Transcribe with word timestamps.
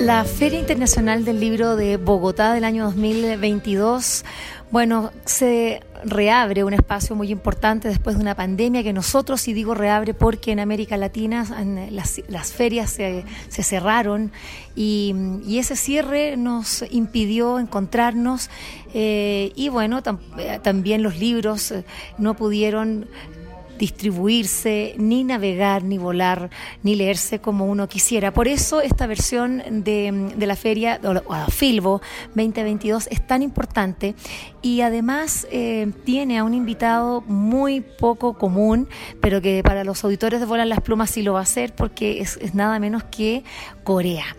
La 0.00 0.24
Feria 0.24 0.58
Internacional 0.58 1.26
del 1.26 1.40
Libro 1.40 1.76
de 1.76 1.98
Bogotá 1.98 2.54
del 2.54 2.64
año 2.64 2.84
2022, 2.84 4.24
bueno, 4.70 5.10
se 5.26 5.82
reabre 6.04 6.64
un 6.64 6.72
espacio 6.72 7.14
muy 7.14 7.30
importante 7.30 7.88
después 7.88 8.16
de 8.16 8.22
una 8.22 8.34
pandemia 8.34 8.82
que 8.82 8.94
nosotros, 8.94 9.46
y 9.46 9.52
digo 9.52 9.74
reabre 9.74 10.14
porque 10.14 10.52
en 10.52 10.60
América 10.60 10.96
Latina 10.96 11.44
las, 11.90 12.52
ferias 12.52 12.92
se, 12.92 13.24
cerraron 13.50 14.32
y, 14.74 15.14
ese 15.58 15.76
cierre 15.76 16.38
nos 16.38 16.82
impidió 16.90 17.58
encontrarnos 17.58 18.48
eh, 18.94 19.52
y 19.54 19.68
bueno, 19.68 20.00
eh, 20.38 20.60
también 20.62 21.02
los 21.02 21.18
libros 21.18 21.72
eh, 21.72 21.84
no 22.16 22.34
pudieron 22.34 23.06
distribuirse, 23.80 24.94
ni 24.98 25.24
navegar, 25.24 25.82
ni 25.82 25.96
volar, 25.96 26.50
ni 26.82 26.94
leerse 26.94 27.40
como 27.40 27.64
uno 27.64 27.88
quisiera. 27.88 28.32
Por 28.32 28.46
eso 28.46 28.82
esta 28.82 29.06
versión 29.06 29.62
de, 29.82 30.34
la 30.38 30.54
feria, 30.54 31.00
o, 31.02 31.50
Filbo 31.50 32.02
2022, 32.34 33.08
es 33.10 33.26
tan 33.26 33.42
importante 33.42 34.14
y 34.62 34.82
además 34.82 35.46
eh, 35.50 35.90
tiene 36.04 36.38
a 36.38 36.44
un 36.44 36.54
invitado 36.54 37.22
muy 37.22 37.80
poco 37.80 38.34
común, 38.34 38.88
pero 39.20 39.40
que 39.40 39.62
para 39.62 39.84
los 39.84 40.04
auditores 40.04 40.40
de 40.40 40.46
Volan 40.46 40.68
las 40.68 40.80
Plumas 40.80 41.10
sí 41.10 41.22
lo 41.22 41.34
va 41.34 41.40
a 41.40 41.42
hacer 41.42 41.74
porque 41.74 42.20
es, 42.20 42.54
nada 42.54 42.78
menos 42.78 43.04
que 43.04 43.44
Corea. 43.84 44.36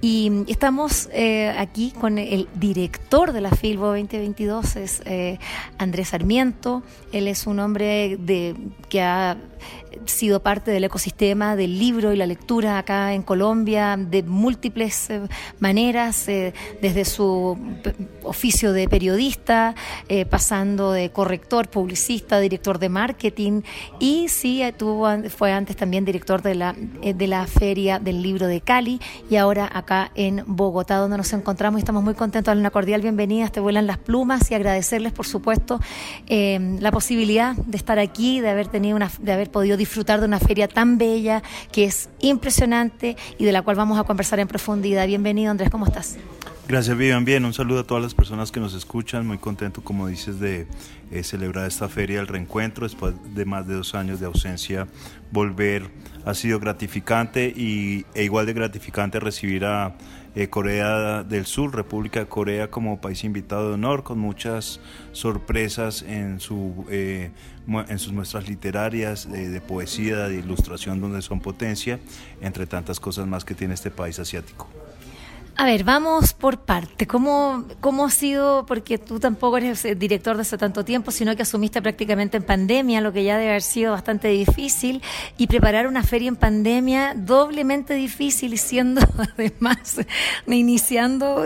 Y 0.00 0.44
estamos 0.48 1.08
eh, 1.12 1.54
aquí 1.56 1.92
con 1.92 2.18
el 2.18 2.48
director 2.54 3.32
de 3.32 3.40
la 3.40 3.52
Filbo 3.52 3.86
2022, 3.88 4.76
es 4.76 5.00
eh, 5.04 5.38
Andrés 5.78 6.08
Sarmiento. 6.08 6.82
Él 7.12 7.28
es 7.28 7.46
un 7.46 7.60
hombre 7.60 8.16
de, 8.18 8.56
que 8.88 9.00
ha 9.00 9.36
sido 10.06 10.40
parte 10.40 10.70
del 10.70 10.84
ecosistema 10.84 11.56
del 11.56 11.78
libro 11.78 12.12
y 12.12 12.16
la 12.16 12.26
lectura 12.26 12.78
acá 12.78 13.12
en 13.14 13.22
Colombia 13.22 13.96
de 13.98 14.22
múltiples 14.22 15.10
eh, 15.10 15.20
maneras, 15.60 16.28
eh, 16.28 16.52
desde 16.80 17.04
su 17.04 17.58
oficio 18.22 18.72
de 18.72 18.88
periodista, 18.88 19.74
eh, 20.08 20.24
pasando 20.24 20.92
de 20.92 21.10
corrector, 21.10 21.68
publicista, 21.68 22.40
director 22.40 22.78
de 22.78 22.88
marketing 22.88 23.62
y 23.98 24.28
sí, 24.28 24.62
tuvo, 24.76 25.08
fue 25.28 25.52
antes 25.52 25.76
también 25.76 26.04
director 26.04 26.42
de 26.42 26.54
la, 26.54 26.74
de 26.74 27.26
la 27.26 27.46
Feria 27.46 27.98
del 27.98 28.22
Libro 28.22 28.46
de 28.46 28.60
Cali 28.60 29.00
y 29.30 29.36
ahora 29.36 29.68
acá 29.72 30.10
en 30.14 30.44
Bogotá, 30.46 30.96
donde 30.96 31.16
nos 31.16 31.32
encontramos 31.32 31.78
y 31.78 31.82
estamos 31.82 32.02
muy 32.02 32.14
contentos. 32.14 32.46
Darle 32.46 32.60
una 32.60 32.70
cordial 32.70 33.02
bienvenida, 33.02 33.48
te 33.48 33.60
vuelan 33.60 33.86
las 33.86 33.98
plumas 33.98 34.50
y 34.50 34.54
agradecerles, 34.54 35.12
por 35.12 35.26
supuesto, 35.26 35.80
la 36.28 36.90
posibilidad 36.90 37.54
de 37.54 37.76
estar 37.76 37.98
aquí, 37.98 38.40
de 38.40 38.50
haber 38.50 38.68
tenido 38.68 38.96
una, 38.96 39.10
de 39.20 39.32
haber 39.32 39.50
podido 39.50 39.76
disfrutar 39.82 40.20
de 40.20 40.26
una 40.26 40.38
feria 40.38 40.68
tan 40.68 40.96
bella, 40.96 41.42
que 41.72 41.84
es 41.84 42.08
impresionante 42.20 43.16
y 43.36 43.44
de 43.44 43.50
la 43.50 43.62
cual 43.62 43.76
vamos 43.76 43.98
a 43.98 44.04
conversar 44.04 44.38
en 44.38 44.46
profundidad. 44.46 45.06
Bienvenido 45.08 45.50
Andrés, 45.50 45.70
¿cómo 45.70 45.86
estás? 45.86 46.18
Gracias 46.68 46.96
Vivian, 46.96 47.24
bien, 47.24 47.44
un 47.44 47.52
saludo 47.52 47.80
a 47.80 47.84
todas 47.84 48.02
las 48.02 48.14
personas 48.14 48.52
que 48.52 48.60
nos 48.60 48.72
escuchan, 48.74 49.26
muy 49.26 49.38
contento 49.38 49.82
como 49.82 50.06
dices 50.06 50.38
de 50.38 50.68
eh, 51.10 51.24
celebrar 51.24 51.66
esta 51.66 51.88
feria 51.88 52.18
del 52.18 52.28
reencuentro 52.28 52.86
después 52.86 53.14
de 53.34 53.44
más 53.44 53.66
de 53.66 53.74
dos 53.74 53.96
años 53.96 54.20
de 54.20 54.26
ausencia, 54.26 54.86
volver 55.32 55.90
ha 56.24 56.34
sido 56.34 56.60
gratificante 56.60 57.52
y, 57.54 58.06
e 58.14 58.22
igual 58.22 58.46
de 58.46 58.52
gratificante 58.52 59.18
recibir 59.18 59.64
a 59.64 59.96
eh, 60.34 60.48
Corea 60.48 61.22
del 61.24 61.46
Sur, 61.46 61.74
República 61.74 62.20
de 62.20 62.26
Corea 62.26 62.70
como 62.70 63.00
país 63.00 63.24
invitado 63.24 63.68
de 63.68 63.74
honor, 63.74 64.02
con 64.02 64.18
muchas 64.18 64.80
sorpresas 65.12 66.02
en, 66.02 66.40
su, 66.40 66.86
eh, 66.90 67.30
en 67.66 67.98
sus 67.98 68.12
muestras 68.12 68.48
literarias, 68.48 69.30
de, 69.30 69.60
poesía, 69.60 70.28
de 70.28 70.38
ilustración, 70.38 71.00
donde 71.00 71.22
son 71.22 71.40
potencia, 71.40 72.00
entre 72.40 72.66
tantas 72.66 72.98
cosas 73.00 73.26
más 73.26 73.44
que 73.44 73.54
tiene 73.54 73.74
este 73.74 73.90
país 73.90 74.18
asiático. 74.18 74.68
A 75.62 75.64
ver, 75.64 75.84
vamos 75.84 76.32
por 76.32 76.58
parte. 76.62 77.06
¿Cómo, 77.06 77.66
¿Cómo 77.80 78.06
ha 78.06 78.10
sido? 78.10 78.66
Porque 78.66 78.98
tú 78.98 79.20
tampoco 79.20 79.58
eres 79.58 79.84
eh, 79.84 79.94
director 79.94 80.34
de 80.34 80.42
hace 80.42 80.58
tanto 80.58 80.84
tiempo, 80.84 81.12
sino 81.12 81.36
que 81.36 81.42
asumiste 81.42 81.80
prácticamente 81.80 82.36
en 82.36 82.42
pandemia, 82.42 83.00
lo 83.00 83.12
que 83.12 83.22
ya 83.22 83.38
debe 83.38 83.50
haber 83.50 83.62
sido 83.62 83.92
bastante 83.92 84.26
difícil. 84.26 85.00
Y 85.38 85.46
preparar 85.46 85.86
una 85.86 86.02
feria 86.02 86.26
en 86.26 86.34
pandemia 86.34 87.14
doblemente 87.14 87.94
difícil, 87.94 88.58
siendo 88.58 89.02
además 89.36 90.00
iniciando 90.48 91.44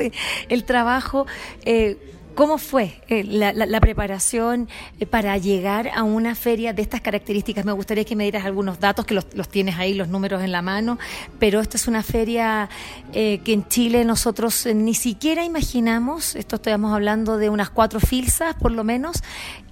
el 0.49 0.65
trabajo. 0.65 1.27
Eh, 1.67 2.16
¿Cómo 2.37 2.59
fue 2.59 3.01
eh, 3.09 3.25
la, 3.25 3.81
preparación 3.81 4.69
eh, 5.01 5.07
para 5.07 5.39
llegar 5.39 5.89
a 5.95 6.03
una 6.03 6.35
feria 6.35 6.75
de 6.75 6.83
estas 6.83 7.01
características? 7.01 7.65
Me 7.65 7.73
gustaría 7.73 8.05
que 8.05 8.15
me 8.15 8.25
dieras 8.25 8.45
algunos 8.45 8.79
datos, 8.79 9.07
que 9.07 9.15
los, 9.15 9.49
tienes 9.49 9.77
ahí, 9.79 9.95
los 9.95 10.09
números 10.09 10.43
en 10.43 10.53
la 10.53 10.61
mano, 10.61 10.99
pero 11.39 11.61
esta 11.61 11.79
es 11.79 11.89
una 11.89 12.03
feria 12.03 12.69
eh, 13.15 13.41
que 13.43 13.55
en 13.55 13.67
Chile 13.69 14.05
nosotros 14.05 14.67
ni 14.67 14.93
siquiera 14.93 15.47
imaginamos, 15.47 16.37
esto 16.37 16.57
estamos 16.57 16.93
hablando 16.93 17.39
de 17.39 17.49
unas 17.49 17.71
cuatro 17.71 18.01
filsas 18.01 18.55
por 18.55 18.71
lo 18.71 18.85
menos, 18.85 19.23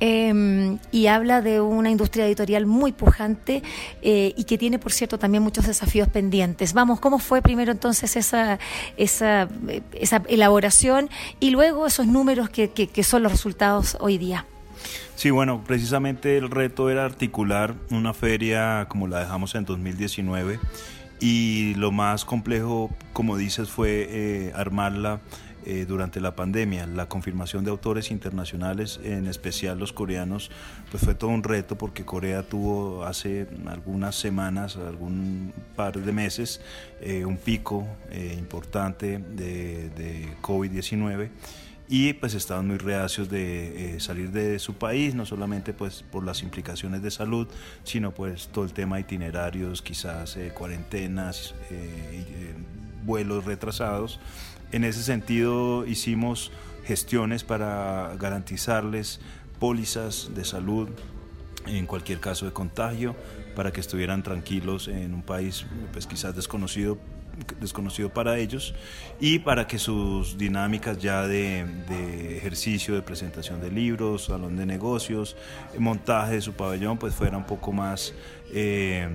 em, 0.00 0.78
y 0.90 1.08
habla 1.08 1.42
de 1.42 1.60
una 1.60 1.90
industria 1.90 2.24
editorial 2.24 2.64
muy 2.64 2.92
pujante 2.92 3.62
y 4.00 4.44
que 4.44 4.56
tiene, 4.56 4.78
por 4.78 4.92
cierto, 4.92 5.18
también 5.18 5.42
muchos 5.42 5.66
desafíos 5.66 6.08
pendientes. 6.08 6.72
Vamos, 6.72 6.98
¿cómo 6.98 7.18
fue 7.18 7.42
primero 7.42 7.72
entonces 7.72 8.16
esa, 8.16 8.58
esa, 8.96 9.48
esa 9.92 10.22
elaboración 10.28 11.10
y 11.40 11.50
luego 11.50 11.86
esos 11.86 12.06
números 12.06 12.48
que, 12.54 13.02
son 13.02 13.24
los 13.24 13.32
resultados 13.32 13.96
hoy 14.00 14.16
día. 14.16 14.46
Sí, 15.16 15.30
bueno, 15.30 15.62
precisamente 15.64 16.38
el 16.38 16.50
reto 16.50 16.88
era 16.88 17.04
articular 17.04 17.74
una 17.90 18.14
feria 18.14 18.86
como 18.88 19.08
la 19.08 19.20
dejamos 19.20 19.54
en 19.54 19.64
2019 19.64 20.60
y 21.20 21.74
lo 21.74 21.90
más 21.90 22.24
complejo, 22.24 22.90
como 23.12 23.36
dices, 23.36 23.70
fue 23.70 24.06
eh, 24.08 24.52
armarla 24.54 25.20
eh, 25.64 25.84
durante 25.88 26.20
la 26.20 26.36
pandemia. 26.36 26.86
La 26.86 27.08
confirmación 27.08 27.64
de 27.64 27.70
autores 27.70 28.10
internacionales, 28.10 29.00
en 29.02 29.26
especial 29.26 29.78
los 29.78 29.92
coreanos, 29.92 30.50
pues 30.90 31.02
fue 31.02 31.14
todo 31.14 31.30
un 31.30 31.42
reto 31.42 31.78
porque 31.78 32.04
Corea 32.04 32.42
tuvo 32.42 33.04
hace 33.04 33.48
algunas 33.66 34.16
semanas, 34.16 34.76
algún 34.76 35.52
par 35.74 35.98
de 35.98 36.12
meses, 36.12 36.60
eh, 37.00 37.24
un 37.24 37.38
pico 37.38 37.86
importante 38.38 39.18
de, 39.18 39.88
de 39.90 40.36
COVID-19 40.42 41.30
y 41.88 42.14
pues 42.14 42.34
estaban 42.34 42.66
muy 42.66 42.78
reacios 42.78 43.28
de 43.28 43.96
eh, 43.96 44.00
salir 44.00 44.30
de 44.30 44.58
su 44.58 44.74
país, 44.74 45.14
no 45.14 45.26
solamente 45.26 45.74
pues 45.74 46.02
por 46.02 46.24
las 46.24 46.42
implicaciones 46.42 47.02
de 47.02 47.10
salud, 47.10 47.46
sino 47.84 48.12
pues 48.12 48.48
todo 48.48 48.64
el 48.64 48.72
tema 48.72 48.96
de 48.96 49.02
itinerarios, 49.02 49.82
quizás 49.82 50.36
eh, 50.36 50.52
cuarentenas, 50.54 51.54
eh, 51.70 52.54
vuelos 53.04 53.44
retrasados. 53.44 54.18
En 54.72 54.84
ese 54.84 55.02
sentido 55.02 55.86
hicimos 55.86 56.52
gestiones 56.86 57.44
para 57.44 58.14
garantizarles 58.18 59.20
pólizas 59.60 60.30
de 60.34 60.44
salud 60.44 60.88
en 61.66 61.86
cualquier 61.86 62.20
caso 62.20 62.46
de 62.46 62.52
contagio, 62.52 63.14
para 63.54 63.72
que 63.72 63.80
estuvieran 63.80 64.22
tranquilos 64.22 64.88
en 64.88 65.14
un 65.14 65.22
país 65.22 65.64
pues 65.92 66.06
quizás 66.06 66.34
desconocido 66.34 66.98
desconocido 67.60 68.10
para 68.10 68.38
ellos 68.38 68.74
y 69.20 69.38
para 69.40 69.66
que 69.66 69.78
sus 69.78 70.38
dinámicas 70.38 70.98
ya 70.98 71.26
de, 71.26 71.64
ejercicio, 72.36 72.94
de 72.94 73.02
presentación 73.02 73.60
de 73.60 73.70
libros, 73.70 74.26
salón 74.26 74.56
de 74.56 74.66
negocios, 74.66 75.36
montaje 75.78 76.34
de 76.34 76.40
su 76.40 76.52
pabellón, 76.52 76.98
pues 76.98 77.14
fuera 77.14 77.36
un 77.36 77.44
poco 77.44 77.72
más, 77.72 78.14
eh, 78.52 79.08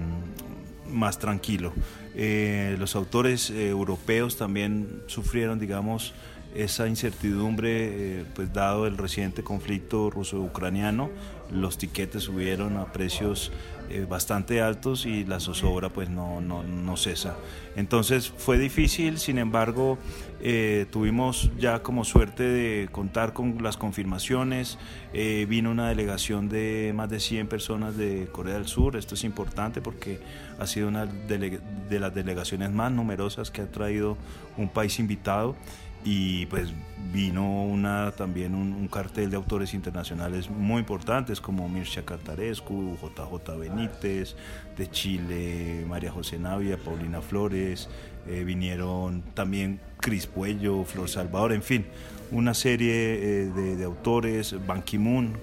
más 0.88 1.20
tranquilo. 1.20 1.74
Eh, 2.16 2.76
los 2.80 2.96
autores 2.96 3.50
eh, 3.50 3.70
europeos 3.70 4.38
también 4.38 5.04
sufrieron, 5.08 5.60
digamos, 5.60 6.14
esa 6.56 6.88
incertidumbre, 6.88 8.26
pues 8.34 8.52
dado 8.52 8.88
el 8.88 8.98
reciente 8.98 9.44
conflicto 9.44 10.10
ruso-ucraniano, 10.10 11.12
los 11.52 11.78
tiquetes 11.78 12.24
subieron 12.24 12.78
a 12.78 12.92
precios 12.92 13.52
eh, 13.90 14.06
bastante 14.08 14.62
altos 14.62 15.06
y 15.06 15.26
la 15.26 15.40
zozobra 15.40 15.90
pues 15.90 16.10
no, 16.10 16.42
no, 16.42 16.64
no, 16.64 16.98
cesa. 16.98 17.36
Entonces 17.76 18.32
fue 18.36 18.58
difícil, 18.58 19.18
sin 19.18 19.38
embargo 19.38 19.98
eh, 20.42 20.86
tuvimos 20.92 21.52
ya 21.58 21.82
como 21.82 22.04
suerte 22.04 22.44
de 22.44 22.90
contar 22.92 23.34
con 23.34 23.64
las 23.64 23.78
confirmaciones, 23.78 24.78
eh, 25.14 25.46
vino 25.50 25.72
una 25.72 25.90
delegación 25.90 26.50
de 26.50 26.94
más 26.96 27.10
de 27.10 27.20
100 27.20 27.48
personas 27.48 27.98
de 27.98 28.28
Corea 28.32 28.56
del 28.56 28.68
Sur, 28.68 28.96
esto 28.96 29.16
es 29.16 29.24
importante 29.24 29.82
porque 29.82 30.20
ha 30.60 30.68
sido 30.68 30.88
una 30.88 31.06
de 31.06 32.00
las 32.00 32.14
delegaciones 32.14 32.72
más 32.72 32.92
numerosas 32.92 33.50
que 33.50 33.62
ha 33.62 33.72
traído 33.72 34.18
un 34.58 34.70
país 34.70 35.00
invitado 35.00 35.56
y 36.04 36.46
pues 36.48 36.74
vino 37.12 37.64
una 37.64 38.12
también 38.12 38.56
un, 38.56 38.88
cartel 38.88 39.30
de 39.30 39.36
autores 39.36 39.74
internacionales 39.74 40.50
muy 40.50 40.80
importantes 40.80 41.42
como 41.42 41.68
Mircea 41.70 42.04
Cartarescu, 42.06 42.98
JJ 43.02 43.58
Benítez, 43.58 44.36
de 44.78 44.90
Chile, 44.90 45.86
María 45.88 46.12
José 46.12 46.40
Navia, 46.40 46.78
Paulina 46.78 47.22
Flores, 47.22 47.90
eh, 48.28 48.44
vinieron 48.44 49.24
también 49.34 49.80
Cris 50.00 50.28
Puello, 50.28 50.84
Flor 50.86 51.10
Salvador, 51.10 51.54
en 51.54 51.64
fin, 51.64 51.86
una 52.32 52.54
serie 52.54 52.94
eh, 52.94 53.46
de, 53.46 53.84
autores, 53.84 54.56
Ban 54.66 54.84
Ki-moon, 54.84 55.40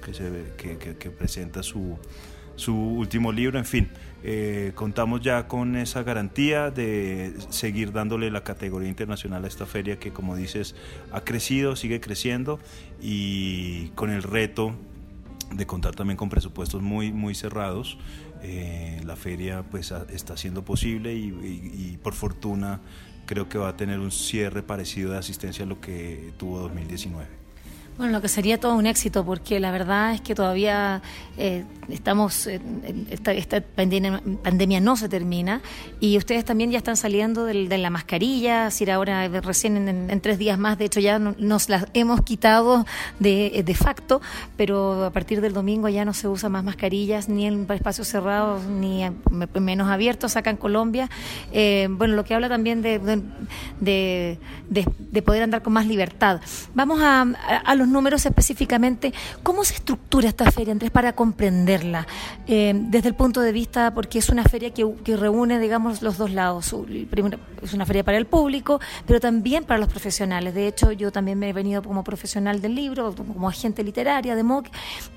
que, 0.56 0.96
que 0.98 1.10
presenta 1.10 1.62
su, 1.62 1.98
su 2.56 2.74
último 2.74 3.32
libro, 3.32 3.58
en 3.58 3.64
fin, 3.64 3.88
eh, 4.28 4.72
contamos 4.74 5.20
ya 5.20 5.46
con 5.46 5.76
esa 5.76 6.02
garantía 6.02 6.72
de 6.72 7.32
seguir 7.50 7.92
dándole 7.92 8.28
la 8.32 8.42
categoría 8.42 8.88
internacional 8.88 9.44
a 9.44 9.46
esta 9.46 9.66
feria 9.66 10.00
que 10.00 10.12
como 10.12 10.34
dices 10.34 10.74
ha 11.12 11.20
crecido, 11.20 11.76
sigue 11.76 12.00
creciendo 12.00 12.58
y 13.00 13.90
con 13.90 14.10
el 14.10 14.24
reto 14.24 14.74
de 15.52 15.64
contar 15.64 15.94
también 15.94 16.16
con 16.16 16.28
presupuestos 16.28 16.82
muy, 16.82 17.12
muy 17.12 17.36
cerrados. 17.36 17.98
Eh, 18.42 19.00
la 19.04 19.14
feria 19.14 19.62
pues 19.62 19.94
está 20.10 20.36
siendo 20.36 20.64
posible 20.64 21.14
y 21.14 21.96
por 22.02 22.14
fortuna 22.14 22.80
creo 23.26 23.48
que 23.48 23.58
va 23.58 23.68
a 23.68 23.76
tener 23.76 24.00
un 24.00 24.10
cierre 24.10 24.64
parecido 24.64 25.12
de 25.12 25.18
asistencia 25.18 25.64
a 25.64 25.68
lo 25.68 25.80
que 25.80 26.32
tuvo 26.36 26.58
2019. 26.58 27.45
Bueno, 27.98 28.12
lo 28.12 28.20
que 28.20 28.28
sería 28.28 28.60
todo 28.60 28.74
un 28.74 28.86
éxito, 28.86 29.24
porque 29.24 29.58
la 29.58 29.70
verdad 29.70 30.12
es 30.12 30.20
que 30.20 30.34
todavía 30.34 31.00
eh, 31.38 31.64
estamos, 31.88 32.46
esta, 32.46 33.32
esta 33.32 33.62
pandemia, 33.62 34.80
no 34.80 34.96
se 34.96 35.08
termina 35.08 35.62
y 35.98 36.18
ustedes 36.18 36.44
también 36.44 36.70
ya 36.70 36.76
están 36.76 36.98
saliendo 36.98 37.46
de 37.46 37.78
la 37.78 37.88
mascarilla, 37.88 38.70
si 38.70 38.88
ahora 38.90 39.26
recién 39.28 39.88
en, 39.88 40.20
tres 40.20 40.38
días 40.38 40.58
más, 40.58 40.76
de 40.76 40.84
hecho 40.84 41.00
ya 41.00 41.18
nos 41.18 41.70
las 41.70 41.86
hemos 41.94 42.20
quitado 42.22 42.84
de, 43.18 43.62
de 43.64 43.74
facto, 43.74 44.20
pero 44.58 45.04
a 45.04 45.10
partir 45.10 45.40
del 45.40 45.54
domingo 45.54 45.88
ya 45.88 46.04
no 46.04 46.12
se 46.12 46.28
usa 46.28 46.50
más 46.50 46.64
mascarillas 46.64 47.30
ni 47.30 47.46
en 47.46 47.66
espacios 47.70 48.08
cerrados 48.08 48.62
ni 48.64 49.04
menos 49.58 49.88
abiertos 49.88 50.36
acá 50.36 50.50
en 50.50 50.58
Colombia. 50.58 51.08
Eh, 51.52 51.88
bueno, 51.90 52.14
lo 52.14 52.24
que 52.24 52.34
habla 52.34 52.48
también 52.50 52.82
de, 52.82 52.98
de, 53.80 54.38
de, 54.68 55.22
poder 55.22 55.42
andar 55.42 55.62
con 55.62 55.72
más 55.72 55.86
libertad. 55.86 56.40
Vamos 56.74 57.00
a, 57.00 57.22
a 57.22 57.74
los 57.74 57.85
números 57.88 58.26
específicamente, 58.26 59.12
¿cómo 59.42 59.64
se 59.64 59.74
estructura 59.74 60.28
esta 60.28 60.50
feria, 60.50 60.72
Andrés, 60.72 60.90
para 60.90 61.14
comprenderla? 61.14 62.06
Eh, 62.46 62.72
desde 62.74 63.08
el 63.08 63.14
punto 63.14 63.40
de 63.40 63.52
vista, 63.52 63.94
porque 63.94 64.18
es 64.18 64.28
una 64.28 64.44
feria 64.44 64.72
que, 64.72 65.16
reúne, 65.16 65.58
digamos, 65.58 66.02
los 66.02 66.18
dos 66.18 66.30
lados. 66.30 66.74
Es 67.62 67.72
una 67.74 67.86
feria 67.86 68.04
para 68.04 68.18
el 68.18 68.26
público, 68.26 68.80
pero 69.06 69.20
también 69.20 69.64
para 69.64 69.78
los 69.78 69.88
profesionales. 69.88 70.54
De 70.54 70.66
hecho, 70.66 70.92
yo 70.92 71.12
también 71.12 71.38
me 71.38 71.48
he 71.48 71.52
venido 71.52 71.82
como 71.82 72.04
profesional 72.04 72.60
del 72.60 72.74
libro, 72.74 73.14
como 73.14 73.48
agente 73.48 73.82
literaria 73.82 74.34
de. 74.34 74.46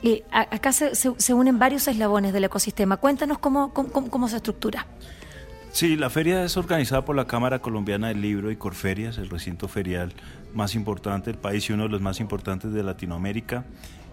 Eh, 0.04 0.24
acá 0.32 0.72
se, 0.72 0.96
se, 0.96 1.34
unen 1.34 1.60
varios 1.60 1.88
eslabones 1.88 2.34
del 2.34 2.44
ecosistema. 2.44 2.98
Cuéntanos 2.98 3.40
cómo, 3.40 3.74
cómo, 3.74 4.10
cómo 4.10 4.28
se 4.28 4.38
estructura. 4.38 4.88
Sí, 5.72 5.96
la 5.96 6.10
feria 6.10 6.44
es 6.44 6.58
organizada 6.58 7.06
por 7.06 7.16
la 7.16 7.26
Cámara 7.26 7.60
Colombiana 7.60 8.08
del 8.08 8.22
Libro 8.22 8.50
y 8.50 8.56
Corferias, 8.56 9.20
el 9.20 9.30
recinto 9.30 9.68
ferial 9.68 10.14
más 10.54 10.76
importante 10.76 11.32
del 11.32 11.40
país 11.40 11.70
y 11.70 11.74
uno 11.74 11.84
de 11.84 11.90
los 11.90 12.02
más 12.02 12.20
importantes 12.20 12.74
de 12.74 12.84
Latinoamérica. 12.84 13.66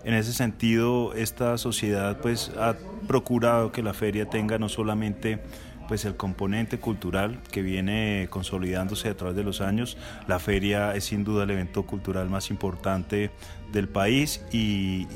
En 0.04 0.14
ese 0.14 0.32
sentido, 0.32 1.14
esta 1.14 1.58
sociedad 1.58 2.20
pues 2.20 2.52
ha 2.58 2.76
procurado 3.08 3.72
que 3.72 3.82
la 3.82 3.92
feria 3.92 4.28
tenga 4.28 4.58
no 4.58 4.68
solamente 4.68 5.40
pues 5.88 6.04
el 6.04 6.16
componente 6.16 6.78
cultural 6.78 7.40
que 7.50 7.62
viene 7.62 8.28
consolidándose 8.30 9.08
a 9.08 9.16
través 9.16 9.36
de 9.36 9.44
los 9.44 9.60
años. 9.60 9.96
La 10.26 10.38
feria 10.38 10.94
es 10.94 11.04
sin 11.04 11.24
duda 11.24 11.44
el 11.44 11.50
evento 11.50 11.84
cultural 11.84 12.28
más 12.28 12.50
importante 12.50 13.30
del 13.72 13.88
país 13.88 14.44
y, 14.52 15.06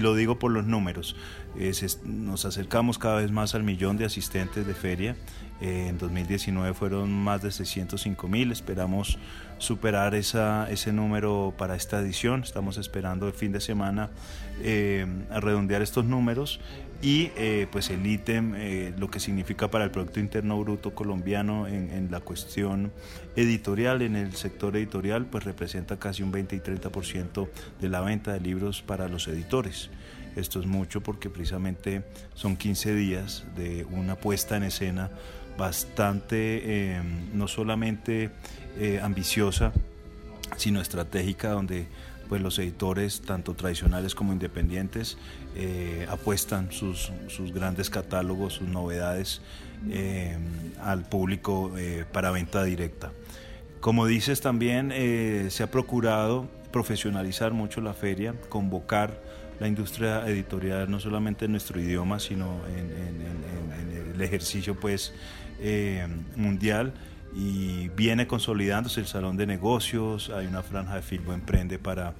lo 0.00 0.14
digo 0.14 0.38
por 0.38 0.50
los 0.50 0.66
números. 0.66 1.16
nos 2.04 2.44
acercamos 2.44 2.98
cada 2.98 3.16
vez 3.16 3.30
más 3.30 3.54
al 3.54 3.62
millón 3.62 3.96
de 3.96 4.04
asistentes 4.04 4.66
de 4.66 4.74
feria. 4.74 5.16
Eh, 5.60 5.86
en 5.88 5.98
2019 5.98 6.74
fueron 6.74 7.12
más 7.12 7.42
de 7.42 7.50
605 7.50 8.28
mil. 8.28 8.50
Esperamos 8.52 9.18
superar 9.64 10.14
esa, 10.14 10.70
ese 10.70 10.92
número 10.92 11.54
para 11.56 11.74
esta 11.74 11.98
edición. 12.00 12.42
Estamos 12.42 12.78
esperando 12.78 13.26
el 13.26 13.32
fin 13.32 13.50
de 13.50 13.60
semana 13.60 14.10
eh, 14.62 15.06
a 15.30 15.40
redondear 15.40 15.82
estos 15.82 16.04
números 16.04 16.60
y 17.02 17.30
eh, 17.36 17.66
pues 17.70 17.90
el 17.90 18.06
ítem, 18.06 18.54
eh, 18.56 18.94
lo 18.96 19.10
que 19.10 19.20
significa 19.20 19.70
para 19.70 19.84
el 19.84 19.90
Producto 19.90 20.20
Interno 20.20 20.58
Bruto 20.60 20.94
colombiano 20.94 21.66
en, 21.66 22.08
la 22.10 22.20
cuestión 22.20 22.92
editorial, 23.36 24.02
en 24.02 24.16
el 24.16 24.34
sector 24.34 24.76
editorial, 24.76 25.26
pues 25.26 25.44
representa 25.44 25.98
casi 25.98 26.22
un 26.22 26.30
20 26.30 26.56
y 26.56 26.60
30% 26.60 27.48
de 27.80 27.88
la 27.88 28.00
venta 28.00 28.32
de 28.32 28.40
libros 28.40 28.82
para 28.82 29.08
los 29.08 29.28
editores. 29.28 29.90
Esto 30.36 30.60
es 30.60 30.66
mucho 30.66 31.02
porque 31.02 31.30
precisamente 31.30 32.04
son 32.34 32.56
15 32.56 32.94
días 32.94 33.44
de 33.54 33.84
una 33.84 34.16
puesta 34.16 34.56
en 34.56 34.64
escena 34.64 35.10
bastante, 35.56 37.00
no 37.32 37.48
solamente 37.48 38.30
ambiciosa, 39.02 39.72
sino 40.56 40.80
estratégica, 40.80 41.50
donde 41.50 41.86
pues 42.28 42.40
los 42.42 42.58
editores, 42.58 43.22
tanto 43.22 43.54
tradicionales 43.54 44.14
como 44.14 44.32
independientes, 44.32 45.18
eh, 45.56 46.06
apuestan 46.10 46.72
sus, 46.72 47.12
grandes 47.52 47.90
catálogos, 47.90 48.54
sus 48.54 48.68
novedades 48.68 49.40
eh, 49.90 50.36
al 50.82 51.04
público 51.08 51.72
eh, 51.76 52.04
para 52.10 52.30
venta 52.30 52.64
directa. 52.64 53.12
Como 53.80 54.06
dices 54.06 54.40
también, 54.40 54.92
se 55.50 55.62
ha 55.62 55.70
procurado 55.70 56.48
profesionalizar 56.72 57.52
mucho 57.52 57.82
la 57.82 57.92
feria, 57.92 58.34
convocar 58.48 59.20
la 59.60 59.68
industria 59.68 60.26
editorial 60.26 60.90
no 60.90 61.00
solamente 61.00 61.44
en 61.44 61.50
nuestro 61.52 61.78
idioma, 61.78 62.18
sino 62.18 62.60
en, 62.66 63.53
el 64.14 64.22
ejercicio 64.22 64.78
pues 64.78 65.12
mundial 66.36 66.94
y 67.34 67.88
viene 67.88 68.26
consolidándose 68.26 69.00
el 69.00 69.06
salón 69.06 69.36
de 69.36 69.46
negocios, 69.46 70.30
hay 70.30 70.46
una 70.46 70.62
franja 70.62 70.94
de 70.94 71.02
Filbo 71.02 71.32
Emprende 71.32 71.78
para 71.78 72.14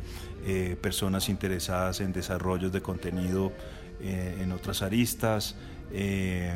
eh, 0.44 0.76
personas 0.81 1.29
interesadas 1.29 2.00
en 2.00 2.12
desarrollos 2.12 2.73
de 2.73 2.82
contenido 2.82 3.52
eh, 4.00 4.41
en 4.43 4.51
otras 4.51 4.82
aristas. 4.82 5.55
Eh, 5.93 6.53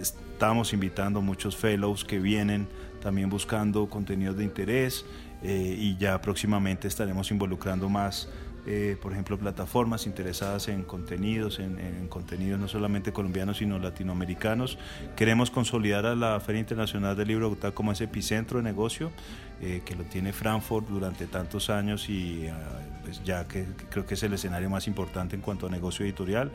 estamos 0.00 0.74
invitando 0.74 1.22
muchos 1.22 1.56
fellows 1.56 2.04
que 2.04 2.18
vienen 2.18 2.68
también 3.00 3.30
buscando 3.30 3.88
contenidos 3.88 4.36
de 4.36 4.44
interés 4.44 5.04
y 5.42 5.96
ya 5.96 6.20
próximamente 6.20 6.88
estaremos 6.88 7.30
involucrando 7.30 7.88
más 7.88 8.28
eh, 8.66 8.96
por 9.00 9.12
ejemplo, 9.12 9.38
plataformas 9.38 10.06
interesadas 10.06 10.66
en 10.66 10.82
contenidos, 10.82 11.60
en, 11.60 12.08
contenidos 12.08 12.58
no 12.58 12.66
solamente 12.66 13.12
colombianos, 13.12 13.58
sino 13.58 13.78
latinoamericanos. 13.78 14.76
Queremos 15.14 15.52
consolidar 15.52 16.04
a 16.04 16.16
la 16.16 16.40
Feria 16.40 16.60
Internacional 16.60 17.16
del 17.16 17.28
Libro 17.28 17.48
Bogotá 17.48 17.70
como 17.70 17.92
ese 17.92 18.04
epicentro 18.04 18.58
de 18.58 18.64
negocio, 18.64 19.12
eh, 19.60 19.82
que 19.84 19.94
lo 19.94 20.02
tiene 20.04 20.32
Frankfurt 20.32 20.88
durante 20.88 21.26
tantos 21.26 21.70
años 21.70 22.08
y 22.08 22.48
ah, 22.48 22.58
pues 23.04 23.22
ya 23.22 23.46
que 23.46 23.66
creo 23.88 24.04
que 24.04 24.14
es 24.14 24.22
el 24.24 24.32
escenario 24.32 24.68
más 24.68 24.88
importante 24.88 25.36
en 25.36 25.42
cuanto 25.42 25.66
a 25.66 25.70
negocio 25.70 26.04
editorial 26.04 26.50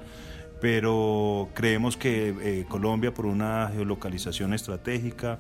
pero 0.62 1.50
creemos 1.56 1.98
que 1.98 2.36
eh, 2.40 2.66
Colombia 2.70 3.12
por 3.12 3.26
una 3.26 3.70
geolocalización 3.74 4.54
estratégica 4.54 5.40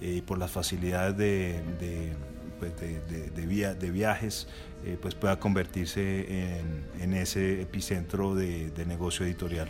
y 0.00 0.22
por 0.22 0.38
las 0.38 0.50
facilidades 0.50 1.16
de, 1.16 2.12
pues 2.58 2.72
de 2.78 3.90
viajes 3.90 4.48
eh, 4.84 4.96
pues 5.00 5.14
pueda 5.16 5.40
convertirse 5.40 6.60
en, 7.00 7.12
ese 7.14 7.60
epicentro 7.62 8.34
de, 8.34 8.70
negocio 8.86 9.26
editorial. 9.26 9.68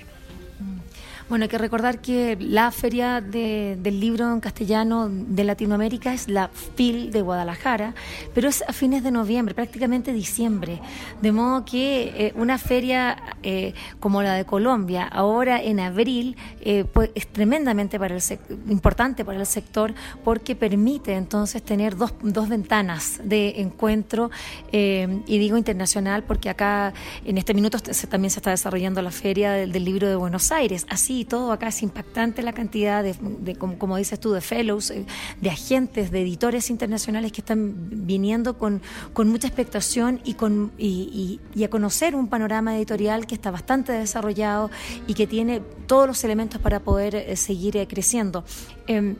Bueno, 1.28 1.42
hay 1.42 1.48
que 1.48 1.58
recordar 1.58 2.00
que 2.00 2.36
la 2.38 2.70
feria 2.70 3.20
del 3.20 4.00
libro 4.00 4.32
en 4.32 4.38
castellano 4.38 5.08
de 5.10 5.42
Latinoamérica 5.42 6.14
es 6.14 6.28
la 6.28 6.48
FIL 6.76 7.10
de 7.10 7.20
Guadalajara, 7.20 7.94
pero 8.32 8.48
es 8.48 8.62
a 8.62 8.72
fines 8.72 9.02
de 9.02 9.10
noviembre, 9.10 9.52
prácticamente 9.52 10.12
diciembre. 10.12 10.80
De 11.20 11.32
modo 11.32 11.64
que 11.64 12.14
eh, 12.16 12.32
una 12.36 12.58
feria 12.58 13.16
eh, 13.42 13.74
como 13.98 14.22
la 14.22 14.34
de 14.34 14.44
Colombia, 14.44 15.04
ahora 15.04 15.60
en 15.60 15.80
abril, 15.80 16.36
eh, 16.60 16.84
pues 16.84 17.10
es 17.16 17.26
tremendamente 17.26 17.98
para 17.98 18.14
el 18.14 18.22
importante 18.68 19.24
para 19.24 19.40
el 19.40 19.46
sector 19.46 19.94
porque 20.22 20.54
permite 20.54 21.14
entonces 21.14 21.60
tener 21.64 21.96
dos, 21.96 22.14
dos 22.22 22.48
ventanas 22.48 23.20
de 23.24 23.60
encuentro, 23.60 24.30
y 24.70 25.38
digo 25.38 25.56
internacional 25.56 26.22
porque 26.22 26.50
acá 26.50 26.92
en 27.24 27.38
este 27.38 27.52
minuto 27.52 27.78
también 28.08 28.30
se 28.30 28.38
está 28.38 28.50
desarrollando 28.50 29.02
la 29.02 29.10
feria 29.10 29.52
del, 29.52 29.72
del 29.72 29.84
libro 29.84 30.08
de 30.08 30.14
Buenos 30.14 30.45
Aires. 30.52 30.86
Así 30.88 31.20
y 31.20 31.24
todo 31.24 31.52
acá 31.52 31.68
es 31.68 31.82
impactante 31.82 32.42
la 32.42 32.52
cantidad 32.52 33.02
de, 33.02 33.56
como, 33.56 33.96
dices 33.96 34.20
tú, 34.20 34.32
de 34.32 34.40
fellows, 34.40 34.90
eh, 34.90 35.06
de 35.40 35.50
agentes, 35.50 36.10
de 36.10 36.22
editores 36.22 36.70
internacionales 36.70 37.32
que 37.32 37.40
están 37.40 38.06
viniendo 38.06 38.58
con, 38.58 38.82
con 39.12 39.28
mucha 39.28 39.46
expectación 39.46 40.20
y, 40.24 40.34
con, 40.34 40.72
y, 40.78 41.40
a 41.62 41.68
conocer 41.68 42.14
un 42.14 42.28
panorama 42.28 42.76
editorial 42.76 43.26
que 43.26 43.34
está 43.34 43.50
bastante 43.50 43.92
desarrollado 43.92 44.70
y 45.06 45.14
que 45.14 45.26
tiene 45.26 45.60
todos 45.86 46.06
los 46.06 46.24
elementos 46.24 46.60
para 46.60 46.80
poder 46.80 47.14
eh, 47.14 47.36
seguir 47.36 47.76
eh, 47.76 47.86
creciendo. 47.86 48.44
Em, 48.86 49.16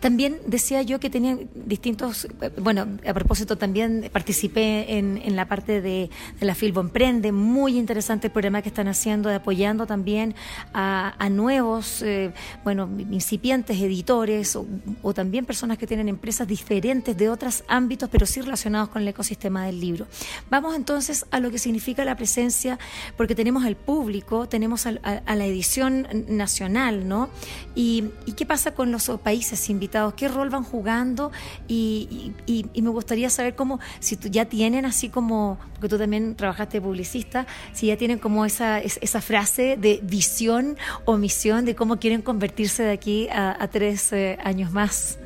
también 0.00 0.38
decía 0.46 0.82
yo 0.82 1.00
que 1.00 1.10
tenían 1.10 1.48
distintos, 1.54 2.28
bueno, 2.60 2.86
a 3.06 3.14
propósito 3.14 3.56
también 3.56 4.10
participé 4.12 4.98
en, 4.98 5.20
en 5.22 5.36
la 5.36 5.46
parte 5.46 5.80
de, 5.80 6.10
la 6.40 6.54
Filbo 6.54 6.80
Emprende, 6.80 7.32
muy 7.32 7.78
interesante 7.78 8.28
el 8.28 8.32
programa 8.32 8.62
que 8.62 8.68
están 8.68 8.88
haciendo, 8.88 9.28
de 9.28 9.36
apoyando 9.36 9.86
también 9.86 10.34
a, 10.72 11.28
nuevos, 11.30 12.02
eh, 12.02 12.32
bueno, 12.64 12.88
incipientes 13.10 13.80
editores 13.80 14.56
o, 14.56 15.14
también 15.14 15.44
personas 15.44 15.78
que 15.78 15.86
tienen 15.86 16.08
empresas 16.08 16.46
diferentes 16.46 17.16
de 17.16 17.28
otros 17.28 17.64
ámbitos, 17.68 18.08
pero 18.10 18.26
sí 18.26 18.40
relacionados 18.40 18.88
con 18.88 19.02
el 19.02 19.08
ecosistema 19.08 19.66
del 19.66 19.80
libro. 19.80 20.06
Vamos 20.50 20.74
entonces 20.76 21.26
a 21.30 21.40
lo 21.40 21.50
que 21.50 21.58
significa 21.58 22.04
la 22.04 22.16
presencia, 22.16 22.78
porque 23.16 23.34
tenemos 23.34 23.64
el 23.64 23.76
público, 23.76 24.48
tenemos 24.48 24.86
a, 24.86 24.92
la 24.92 25.46
edición 25.46 26.06
nacional, 26.28 27.06
¿no? 27.08 27.30
Y, 27.74 28.04
y 28.26 28.32
qué 28.32 28.46
pasa 28.46 28.72
con 28.72 28.92
los 28.92 29.10
países 29.22 29.69
invitados, 29.70 30.14
qué 30.14 30.28
rol 30.28 30.50
van 30.50 30.64
jugando 30.64 31.32
y, 31.68 32.32
me 32.74 32.90
gustaría 32.90 33.30
saber 33.30 33.54
cómo, 33.54 33.80
si 34.00 34.18
ya 34.30 34.46
tienen 34.46 34.84
así 34.84 35.08
como, 35.08 35.58
porque 35.74 35.88
tú 35.88 35.98
también 35.98 36.34
trabajaste 36.34 36.80
publicista, 36.80 37.46
si 37.72 37.86
ya 37.86 37.96
tienen 37.96 38.18
como 38.18 38.44
esa, 38.44 38.80
esa 38.80 39.20
frase 39.20 39.76
de 39.78 40.00
visión 40.02 40.76
o 41.04 41.16
misión 41.16 41.64
de 41.64 41.74
cómo 41.74 41.98
quieren 41.98 42.22
convertirse 42.22 42.82
de 42.82 42.92
aquí 42.92 43.28
a, 43.30 43.68
tres 43.70 44.12
eh, 44.12 44.38
años 44.42 44.72
más. 44.72 45.18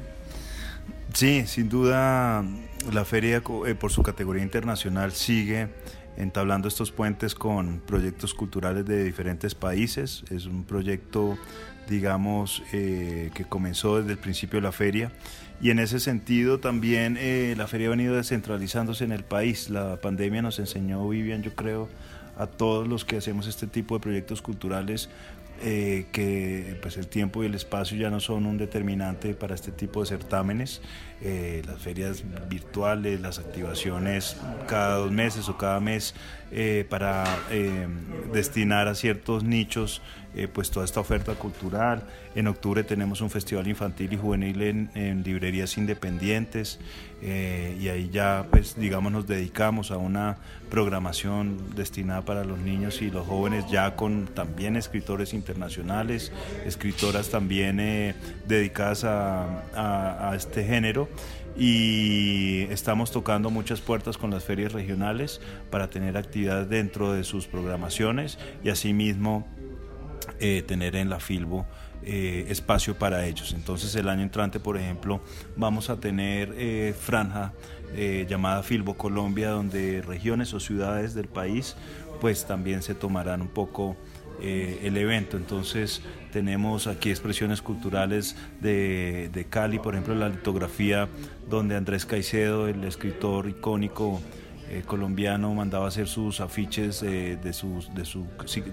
Sí, 1.14 1.46
sin 1.46 1.68
duda 1.68 2.44
la 2.92 3.04
feria 3.04 3.42
eh, 3.66 3.74
por 3.74 3.90
su 3.90 4.02
categoría 4.02 4.42
internacional 4.42 5.12
sigue 5.12 5.68
entablando 6.16 6.68
estos 6.68 6.92
puentes 6.92 7.34
con 7.34 7.80
proyectos 7.80 8.34
culturales 8.34 8.84
de 8.86 9.04
diferentes 9.04 9.54
países. 9.54 10.24
Es 10.30 10.46
un 10.46 10.64
proyecto 10.64 11.36
digamos, 11.88 12.62
eh, 12.72 13.30
que 13.34 13.44
comenzó 13.44 13.98
desde 13.98 14.12
el 14.12 14.18
principio 14.18 14.58
de 14.58 14.62
la 14.62 14.72
feria. 14.72 15.12
Y 15.60 15.70
en 15.70 15.78
ese 15.78 16.00
sentido 16.00 16.58
también 16.58 17.16
eh, 17.18 17.54
la 17.56 17.66
feria 17.66 17.88
ha 17.88 17.90
venido 17.90 18.16
descentralizándose 18.16 19.04
en 19.04 19.12
el 19.12 19.24
país. 19.24 19.70
La 19.70 20.00
pandemia 20.00 20.42
nos 20.42 20.58
enseñó, 20.58 21.08
Vivian, 21.08 21.42
yo 21.42 21.54
creo, 21.54 21.88
a 22.36 22.46
todos 22.46 22.88
los 22.88 23.04
que 23.04 23.16
hacemos 23.16 23.46
este 23.46 23.66
tipo 23.66 23.94
de 23.94 24.00
proyectos 24.00 24.42
culturales, 24.42 25.08
eh, 25.62 26.06
que 26.12 26.78
pues 26.82 26.96
el 26.96 27.06
tiempo 27.06 27.42
y 27.42 27.46
el 27.46 27.54
espacio 27.54 27.96
ya 27.96 28.10
no 28.10 28.20
son 28.20 28.44
un 28.44 28.58
determinante 28.58 29.34
para 29.34 29.54
este 29.54 29.70
tipo 29.72 30.00
de 30.00 30.06
certámenes. 30.06 30.82
Eh, 31.22 31.62
las 31.66 31.80
ferias 31.80 32.24
virtuales, 32.48 33.20
las 33.20 33.38
activaciones 33.38 34.36
cada 34.66 34.96
dos 34.96 35.10
meses 35.10 35.48
o 35.48 35.56
cada 35.56 35.80
mes 35.80 36.14
eh, 36.50 36.84
para 36.90 37.24
destinar 38.32 38.88
a 38.88 38.94
ciertos 38.94 39.44
nichos 39.44 40.02
pues 40.52 40.70
toda 40.70 40.84
esta 40.84 41.00
oferta 41.00 41.34
cultural. 41.34 42.02
En 42.34 42.48
octubre 42.48 42.82
tenemos 42.82 43.20
un 43.20 43.30
festival 43.30 43.68
infantil 43.68 44.12
y 44.12 44.16
juvenil 44.16 44.62
en, 44.62 45.22
librerías 45.24 45.78
independientes 45.78 46.80
y 47.22 47.88
ahí 47.88 48.10
ya 48.12 48.46
pues 48.50 48.76
digamos 48.76 49.12
nos 49.12 49.26
dedicamos 49.26 49.90
a 49.90 49.96
una 49.96 50.36
programación 50.74 51.74
destinada 51.76 52.22
para 52.24 52.44
los 52.44 52.58
niños 52.58 53.00
y 53.00 53.10
los 53.10 53.26
jóvenes 53.26 53.64
ya 53.70 53.94
con 53.96 54.26
también 54.26 54.76
escritores 54.76 55.32
internacionales, 55.32 56.32
escritoras 56.66 57.28
también 57.28 57.78
eh, 57.78 58.14
dedicadas 58.48 59.04
a, 59.04 60.32
este 60.34 60.64
género 60.64 61.08
y 61.56 62.66
estamos 62.70 63.12
tocando 63.12 63.50
muchas 63.50 63.80
puertas 63.80 64.18
con 64.18 64.30
las 64.30 64.42
ferias 64.42 64.72
regionales 64.72 65.40
para 65.70 65.88
tener 65.88 66.16
actividad 66.16 66.66
dentro 66.66 67.12
de 67.12 67.22
sus 67.22 67.46
programaciones 67.46 68.38
y 68.64 68.70
asimismo 68.70 69.46
eh, 70.40 70.62
tener 70.66 70.96
en 70.96 71.10
la 71.10 71.20
Filbo 71.20 71.66
eh, 72.02 72.46
espacio 72.48 72.98
para 72.98 73.26
ellos. 73.26 73.52
Entonces 73.54 73.94
el 73.96 74.08
año 74.08 74.22
entrante, 74.22 74.60
por 74.60 74.76
ejemplo, 74.76 75.20
vamos 75.56 75.90
a 75.90 75.96
tener 76.00 76.94
franja 76.94 77.52
llamada 78.28 78.62
Filbo 78.64 78.94
Colombia, 78.94 79.50
donde 79.50 80.02
regiones 80.02 80.52
o 80.52 80.58
ciudades 80.58 81.14
del 81.14 81.28
país 81.28 81.76
pues 82.20 82.46
también 82.46 82.82
se 82.82 82.94
tomarán 82.94 83.42
un 83.42 83.48
poco 83.48 83.96
eh, 84.40 84.80
el 84.82 84.96
evento. 84.96 85.36
Entonces 85.36 86.02
tenemos 86.32 86.86
aquí 86.86 87.10
expresiones 87.10 87.62
culturales 87.62 88.36
de, 88.60 89.30
de, 89.32 89.44
Cali, 89.44 89.78
por 89.78 89.94
ejemplo 89.94 90.14
la 90.14 90.28
litografía 90.28 91.08
donde 91.48 91.76
Andrés 91.76 92.04
Caicedo, 92.04 92.66
el 92.66 92.82
escritor 92.84 93.48
icónico 93.48 94.20
eh, 94.70 94.82
colombiano, 94.86 95.54
mandaba 95.54 95.88
hacer 95.88 96.06
sus 96.06 96.40
afiches 96.40 97.00
de, 97.00 97.52
su, 97.52 97.84
de, 97.94 98.04
su, 98.04 98.26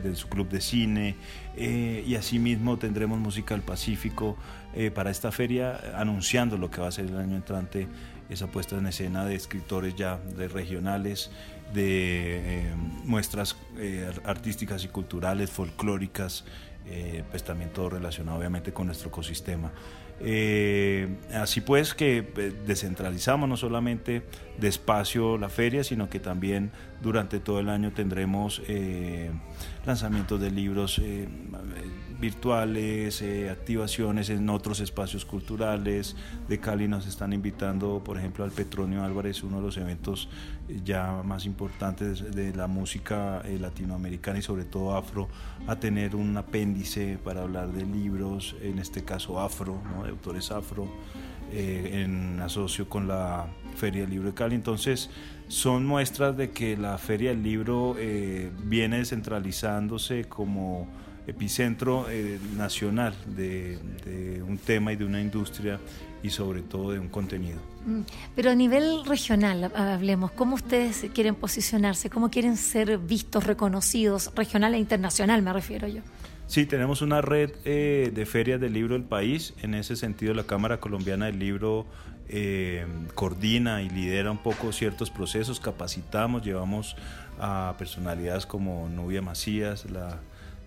de, 0.03 0.15
su, 0.15 0.27
club 0.27 0.49
de 0.49 0.61
cine 0.61 1.15
eh, 1.55 2.03
y 2.05 2.15
asimismo 2.15 2.77
tendremos 2.77 3.19
Música 3.19 3.53
del 3.53 3.63
Pacífico 3.63 4.37
para 4.95 5.11
esta 5.11 5.33
feria 5.33 5.81
anunciando 5.97 6.57
lo 6.57 6.71
que 6.71 6.79
va 6.79 6.87
a 6.87 6.91
ser 6.91 7.05
el 7.07 7.17
año 7.17 7.35
entrante 7.35 7.89
esa 8.31 8.47
puesta 8.47 8.77
en 8.77 8.87
escena 8.87 9.25
de 9.25 9.35
escritores 9.35 9.95
ya 9.95 10.17
de 10.17 10.47
regionales 10.47 11.29
de 11.73 12.61
eh, 12.61 12.73
muestras 13.03 13.55
eh, 13.77 14.11
artísticas 14.23 14.83
y 14.83 14.87
culturales, 14.87 15.49
folclóricas, 15.49 16.45
eh, 16.85 17.23
pues 17.29 17.43
también 17.43 17.71
todo 17.71 17.89
relacionado 17.89 18.37
obviamente 18.37 18.73
con 18.73 18.87
nuestro 18.87 19.09
ecosistema. 19.09 19.71
así 21.33 21.61
pues 21.61 21.93
que 21.93 22.21
descentralizamos 22.65 23.49
no 23.49 23.57
solamente 23.57 24.23
de 24.59 24.67
espacio 24.67 25.37
la 25.37 25.49
feria, 25.49 25.83
sino 25.83 26.09
que 26.09 26.19
también 26.19 26.71
durante 27.01 27.39
todo 27.39 27.59
el 27.59 27.69
año 27.69 27.91
tendremos 27.91 28.61
lanzamientos 29.85 30.39
de 30.39 30.51
libros 30.51 31.01
virtuales, 32.21 33.21
eh, 33.23 33.49
activaciones 33.49 34.29
en 34.29 34.47
otros 34.49 34.79
espacios 34.79 35.25
culturales. 35.25 36.15
De 36.47 36.59
Cali 36.59 36.87
nos 36.87 37.07
están 37.07 37.33
invitando, 37.33 38.01
por 38.05 38.17
ejemplo, 38.17 38.45
al 38.45 38.51
Petronio 38.51 39.03
Álvarez, 39.03 39.43
uno 39.43 39.57
de 39.57 39.63
los 39.63 39.77
eventos 39.77 40.29
eh, 40.69 40.79
ya 40.85 41.23
más 41.25 41.45
importantes 41.45 42.33
de 42.33 42.53
la 42.53 42.67
música 42.67 43.41
eh, 43.43 43.57
latinoamericana 43.59 44.39
y 44.39 44.41
sobre 44.43 44.63
todo 44.63 44.95
afro, 44.95 45.27
a 45.67 45.75
tener 45.77 46.15
un 46.15 46.37
apéndice 46.37 47.17
para 47.21 47.41
hablar 47.41 47.73
de 47.73 47.85
libros, 47.85 48.55
en 48.61 48.77
este 48.77 49.03
caso 49.03 49.39
afro, 49.41 49.81
de 50.03 50.11
autores 50.11 50.51
afro. 50.51 50.87
en 51.53 52.39
asocio 52.39 52.87
con 52.87 53.09
la 53.09 53.45
Feria 53.75 54.03
del 54.03 54.11
Libro 54.11 54.29
de 54.29 54.33
Cali. 54.33 54.55
Entonces, 54.55 55.09
son 55.49 55.85
muestras 55.85 56.37
de 56.37 56.51
que 56.51 56.77
la 56.77 56.97
Feria 56.97 57.31
del 57.31 57.43
Libro 57.43 57.97
viene 58.63 58.99
descentralizándose 58.99 60.29
como 60.29 60.87
epicentro 61.27 62.07
eh, 62.09 62.39
nacional 62.55 63.13
de, 63.25 63.79
un 64.47 64.57
tema 64.57 64.93
y 64.93 64.95
de 64.95 65.05
una 65.05 65.21
industria 65.21 65.79
y 66.23 66.29
sobre 66.29 66.61
todo 66.61 66.91
de 66.91 66.99
un 66.99 67.09
contenido. 67.09 67.59
Mm, 67.85 68.01
pero 68.35 68.51
a 68.51 68.55
nivel 68.55 69.05
regional, 69.05 69.71
hablemos, 69.75 70.31
¿cómo 70.31 70.55
ustedes 70.55 71.05
quieren 71.13 71.35
posicionarse? 71.35 72.09
¿Cómo 72.09 72.29
quieren 72.29 72.57
ser 72.57 72.97
vistos, 72.97 73.45
reconocidos, 73.45 74.31
regional 74.35 74.73
e 74.75 74.79
internacional 74.79 75.41
me 75.41 75.53
refiero 75.53 75.87
yo? 75.87 76.01
Sí, 76.47 76.65
tenemos 76.65 77.01
una 77.01 77.21
red 77.21 77.51
eh, 77.63 78.11
de 78.13 78.25
ferias 78.25 78.59
del 78.59 78.73
libro 78.73 78.93
del 78.95 79.05
país. 79.05 79.53
En 79.61 79.73
ese 79.73 79.95
sentido, 79.95 80.33
la 80.33 80.43
Cámara 80.43 80.81
Colombiana 80.81 81.27
del 81.27 81.39
Libro 81.39 81.85
eh, 82.27 82.85
coordina 83.15 83.81
y 83.81 83.89
lidera 83.89 84.31
un 84.31 84.37
poco 84.37 84.73
ciertos 84.73 85.09
procesos, 85.09 85.61
capacitamos, 85.61 86.43
llevamos 86.43 86.97
a 87.39 87.75
personalidades 87.77 88.45
como 88.45 88.89
Nubia 88.89 89.21
Macías, 89.21 89.89
la 89.89 90.19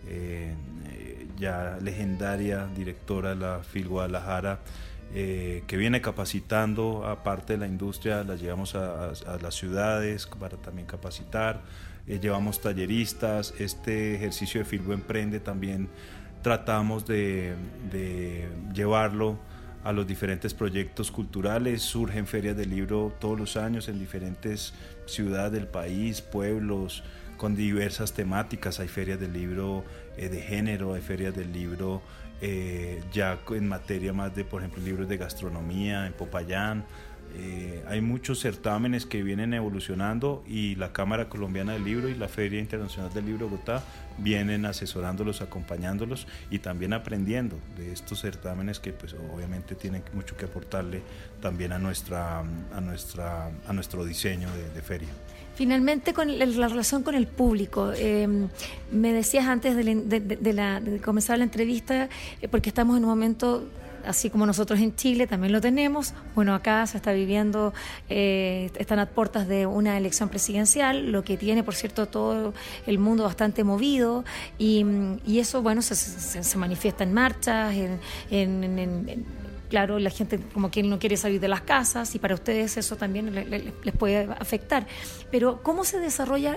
eh, 0.07 0.55
ya 1.39 1.79
legendaria 1.81 2.67
directora 2.77 3.31
de 3.31 3.37
la 3.37 3.63
FIL 3.63 3.89
Guadalajara, 3.89 4.61
eh, 5.15 5.63
que 5.67 5.77
viene 5.77 6.01
capacitando 6.01 7.07
a 7.07 7.23
parte 7.23 7.55
de 7.55 7.59
la 7.59 7.67
industria, 7.67 8.25
la 8.25 8.37
llevamos 8.37 8.75
a, 8.75 9.13
las 9.41 9.55
ciudades 9.55 10.27
para 10.27 10.57
también 10.57 10.87
capacitar. 10.87 11.61
llevamos 12.07 12.61
talleristas, 12.61 13.55
este 13.59 14.15
ejercicio 14.15 14.61
de 14.61 14.65
Filbo 14.65 14.93
Emprende 14.93 15.41
también 15.41 15.89
tratamos 16.43 17.07
de, 17.07 17.55
de 17.91 18.49
llevarlo 18.75 19.39
a 19.85 19.93
los 19.93 20.07
diferentes 20.07 20.55
proyectos 20.55 21.11
culturales. 21.11 21.83
Surgen 21.83 22.27
ferias 22.27 22.57
de 22.57 22.67
libro 22.67 23.13
todos 23.21 23.39
los 23.39 23.57
años 23.57 23.89
en 23.89 23.99
diferentes 23.99 24.73
ciudades 25.07 25.53
del 25.53 25.69
país, 25.69 26.23
pueblos, 26.23 27.05
con 27.37 27.55
diversas 27.57 28.13
temáticas. 28.13 28.81
Hay 28.81 28.89
ferias 28.89 29.21
del 29.21 29.33
libro 29.33 29.85
eh, 30.17 30.29
de 30.29 30.41
género, 30.41 30.95
hay 30.95 31.03
ferias 31.03 31.35
del 31.35 31.53
libro 31.53 32.03
eh, 32.41 33.03
ya 33.13 33.39
en 33.51 33.69
materia 33.69 34.13
más 34.13 34.35
de, 34.35 34.45
por 34.45 34.63
ejemplo, 34.63 34.83
libros 34.83 35.09
de 35.09 35.17
gastronomía 35.17 36.07
en 36.07 36.13
Popayán. 36.13 36.85
Eh, 37.37 37.83
hay 37.89 38.01
muchos 38.01 38.39
certámenes 38.39 39.07
que 39.07 39.25
vienen 39.25 39.55
evolucionando 39.55 40.45
y 40.47 40.77
la 40.77 40.93
Cámara 40.93 41.29
Colombiana 41.29 41.73
del 41.73 41.83
Libro 41.83 42.09
y 42.09 42.15
la 42.15 42.29
Feria 42.29 42.61
Internacional 42.61 43.13
del 43.13 43.27
Libro 43.27 43.49
Bogotá 43.49 43.83
vienen 44.19 44.67
asesorándolos, 44.67 45.41
acompañándolos 45.41 46.29
y 46.51 46.61
también 46.61 46.93
aprendiendo 46.93 47.59
de 47.77 47.93
estos 47.93 48.21
certámenes 48.21 48.79
que 48.79 48.93
pues 48.93 49.17
obviamente 49.35 49.75
tienen 49.75 50.05
mucho 50.13 50.37
que 50.37 50.45
aportarle 50.45 51.03
también 51.41 51.73
a, 51.73 51.79
nuestra, 51.81 52.39
a, 52.39 52.81
nuestra, 52.81 53.51
a 53.67 53.73
nuestro 53.73 54.05
diseño 54.05 54.49
de, 54.53 54.83
feria. 54.83 55.09
Finalmente, 55.55 56.13
con 56.13 56.39
la 56.39 56.69
relación 56.69 57.03
con 57.03 57.15
el 57.15 57.27
público, 57.27 57.93
em, 57.97 58.49
me 58.91 59.13
decías 59.13 59.47
antes 59.47 59.77
de, 59.77 60.53
la, 60.53 60.81
de 60.81 61.01
comenzar 61.01 61.39
la 61.39 61.45
entrevista, 61.45 62.09
eh, 62.43 62.49
porque 62.49 62.71
estamos 62.71 62.97
en 62.97 63.05
un 63.05 63.11
momento 63.11 63.65
así 64.07 64.31
como 64.31 64.47
nosotros 64.47 64.81
en 64.81 64.95
Chile 64.95 65.27
también 65.27 65.53
lo 65.53 65.61
tenemos. 65.61 66.13
Bueno, 66.35 66.55
acá 66.55 66.87
se 66.87 66.97
está 66.97 67.13
viviendo, 67.13 67.73
eh, 68.09 68.71
están 68.79 68.99
a 68.99 69.07
puertas 69.07 69.49
de 69.49 69.67
una 69.67 69.97
elección 69.97 70.29
presidencial, 70.29 71.11
lo 71.11 71.25
que 71.25 71.37
tiene, 71.37 71.63
por 71.63 71.75
cierto, 71.75 72.07
todo 72.07 72.55
el 72.87 72.99
mundo 72.99 73.25
bastante 73.25 73.65
movido 73.65 74.25
y, 74.59 74.85
eso, 75.39 75.63
bueno, 75.63 75.83
se, 75.83 75.95
se, 75.95 76.59
manifiesta 76.59 77.05
en 77.05 77.13
marchas, 77.13 77.75
en, 78.31 79.25
claro, 79.75 79.99
la 79.99 80.11
gente 80.11 80.39
como 80.53 80.71
quien 80.71 80.89
no 80.89 81.01
quiere 81.01 81.17
salir 81.17 81.41
de 81.41 81.49
las 81.49 81.63
casas 81.63 82.15
y 82.15 82.21
para 82.21 82.37
ustedes 82.37 82.77
eso 82.77 82.95
también 82.95 83.35
les 83.35 83.95
puede 83.97 84.29
afectar. 84.39 84.87
Pero 85.33 85.65
¿cómo 85.65 85.83
se 85.83 85.99
desarrolla 85.99 86.57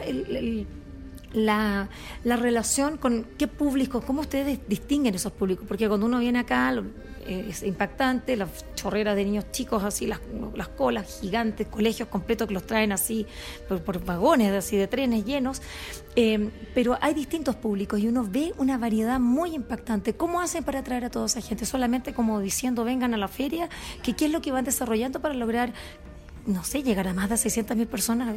la, 1.34 1.90
la, 2.24 2.36
relación 2.36 2.98
con 2.98 3.26
qué 3.40 3.48
público, 3.48 4.02
cómo 4.02 4.22
ustedes 4.22 4.60
distinguen 4.68 5.16
esos 5.16 5.32
públicos, 5.32 5.66
porque 5.68 5.88
cuando 5.88 6.06
uno 6.06 6.20
viene 6.20 6.38
acá, 6.38 6.72
es 7.28 7.64
impactante, 7.64 8.36
las 8.36 8.50
chorreras 8.76 9.16
de 9.16 9.26
niños 9.26 9.46
chicos 9.52 9.84
así, 9.84 10.08
las, 10.08 10.20
las 10.56 10.70
colas 10.70 11.20
gigantes, 11.22 11.68
colegios 11.68 12.08
completos 12.10 12.48
que 12.48 12.54
los 12.54 12.66
traen 12.66 12.92
así 12.92 13.26
por, 13.68 14.04
vagones 14.04 14.54
así 14.54 14.78
de 14.78 14.88
trenes 14.88 15.26
llenos, 15.26 15.62
eh, 16.16 16.50
pero 16.74 16.98
hay 17.02 17.14
distintos 17.14 17.56
públicos 17.56 18.00
y 18.00 18.08
uno 18.08 18.26
ve 18.28 18.54
una 18.58 18.78
variedad 18.78 19.20
muy 19.20 19.56
impactante. 19.56 20.14
¿Cómo 20.14 20.42
hacen 20.42 20.64
para 20.64 20.80
atraer 20.80 21.06
a 21.06 21.10
toda 21.10 21.26
esa 21.26 21.42
gente? 21.42 21.66
Solamente 21.66 22.14
como 22.14 22.40
diciendo 22.40 22.84
vengan 22.84 23.14
a 23.14 23.18
la 23.18 23.28
feria, 23.28 23.70
que 24.04 24.16
qué 24.16 24.26
es 24.26 24.32
lo 24.32 24.42
que 24.42 24.52
van 24.52 24.66
desarrollando 24.66 25.20
para 25.22 25.34
lograr 25.34 25.74
no 26.48 26.64
sé, 26.64 26.82
llegar 26.82 27.08
a 27.10 27.14
más 27.14 27.30
de 27.30 27.38
600 27.38 27.76
mil 27.76 27.88
personas. 27.88 28.34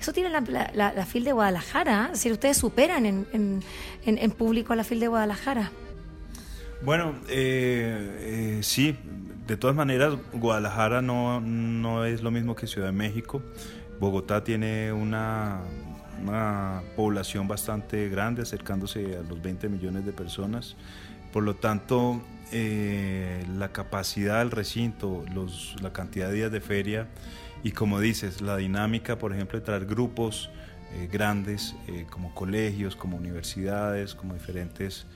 Eso 0.00 0.12
tiene 0.14 0.30
la, 0.30 0.40
la, 0.74 1.06
FIL 1.06 1.24
de 1.24 1.32
Guadalajara. 1.32 2.10
¿eh? 2.12 2.16
Si 2.16 2.32
ustedes 2.32 2.56
superan 2.56 3.04
en, 3.04 3.26
en, 3.32 3.62
en, 4.06 4.30
público 4.30 4.72
a 4.72 4.76
la 4.76 4.84
FIL 4.84 5.00
de 5.00 5.08
Guadalajara. 5.08 5.70
Bueno, 6.82 7.14
eh, 7.28 8.58
eh, 8.58 8.62
sí, 8.62 8.96
de 9.46 9.56
todas 9.56 9.74
maneras, 9.74 10.14
Guadalajara 10.34 11.00
no, 11.00 11.40
no, 11.40 12.04
es 12.04 12.22
lo 12.22 12.30
mismo 12.30 12.54
que 12.54 12.66
Ciudad 12.66 12.88
de 12.88 12.92
México. 12.92 13.42
Bogotá 13.98 14.44
tiene 14.44 14.92
una, 14.92 15.62
una, 16.22 16.82
población 16.94 17.48
bastante 17.48 18.10
grande, 18.10 18.42
acercándose 18.42 19.16
a 19.16 19.22
los 19.22 19.40
20 19.40 19.68
millones 19.70 20.04
de 20.04 20.12
personas. 20.12 20.76
Por 21.32 21.44
lo 21.44 21.56
tanto, 21.56 22.22
eh, 22.52 23.44
la 23.56 23.72
capacidad 23.72 24.40
del 24.40 24.50
recinto, 24.50 25.24
los, 25.34 25.76
la 25.80 25.94
cantidad 25.94 26.28
de 26.28 26.34
días 26.34 26.52
de 26.52 26.60
feria 26.60 27.08
y 27.64 27.72
como 27.72 28.00
dices, 28.00 28.42
la 28.42 28.58
dinámica, 28.58 29.16
por 29.18 29.32
ejemplo, 29.32 29.58
de 29.58 29.64
traer 29.64 29.86
grupos 29.86 30.50
grandes 31.10 31.74
como 32.10 32.32
colegios, 32.32 32.96
como 32.96 33.16
universidades, 33.16 34.14
como 34.14 34.34
diferentes, 34.34 35.06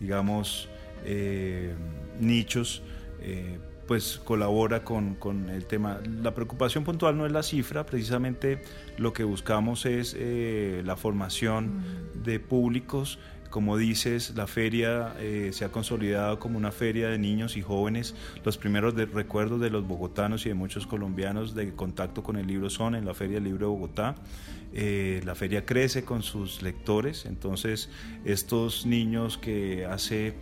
digamos, 0.00 0.68
eh, 1.04 1.74
nichos, 2.18 2.82
eh, 3.20 3.58
pues 3.86 4.20
colabora 4.22 4.84
con, 4.84 5.16
el 5.50 5.64
tema. 5.66 6.00
La 6.22 6.34
preocupación 6.34 6.84
puntual 6.84 7.16
no 7.16 7.26
es 7.26 7.32
la 7.32 7.42
cifra, 7.42 7.86
precisamente 7.86 8.62
lo 8.98 9.12
que 9.12 9.24
buscamos 9.24 9.84
es 9.86 10.14
eh, 10.16 10.82
la 10.84 10.96
formación 10.96 11.82
de 12.22 12.38
públicos. 12.38 13.18
Como 13.50 13.76
dices, 13.76 14.36
la 14.36 14.46
feria 14.46 15.16
se 15.50 15.64
ha 15.64 15.72
consolidado 15.72 16.38
como 16.38 16.56
una 16.56 16.70
feria 16.70 17.08
de 17.08 17.18
niños 17.18 17.56
y 17.56 17.62
jóvenes. 17.62 18.14
Los 18.44 18.56
primeros 18.56 18.94
recuerdos 18.94 19.60
de 19.60 19.70
los 19.70 19.84
bogotanos 19.84 20.46
y 20.46 20.50
de 20.50 20.54
muchos 20.54 20.86
colombianos 20.86 21.52
de 21.56 21.74
contacto 21.74 22.22
con 22.22 22.36
el 22.36 22.46
libro 22.46 22.70
son 22.70 22.94
en 22.94 23.04
la 23.04 23.12
Feria 23.12 23.34
del 23.38 23.44
Libro 23.44 23.66
de 23.66 23.72
Bogotá. 23.72 24.14
la 24.72 25.34
feria 25.34 25.66
crece 25.66 26.04
con 26.04 26.22
sus 26.22 26.62
lectores, 26.62 27.26
entonces 27.26 27.90
estos 28.24 28.86
niños 28.86 29.36
que 29.36 29.84
hace 29.84 30.36